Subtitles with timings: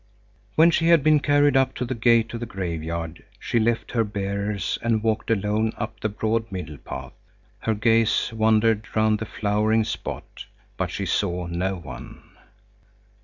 [0.55, 4.03] When she had been carried up to the gate of the graveyard, she left her
[4.03, 7.13] bearers and walked alone up the broad middle path.
[7.59, 12.23] Her gaze wandered round the flowering spot, but she saw no one.